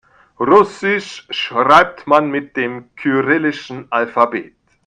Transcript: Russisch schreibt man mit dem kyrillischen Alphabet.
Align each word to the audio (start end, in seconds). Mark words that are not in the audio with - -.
Russisch 0.39 1.27
schreibt 1.29 2.07
man 2.07 2.31
mit 2.31 2.57
dem 2.57 2.89
kyrillischen 2.95 3.91
Alphabet. 3.91 4.55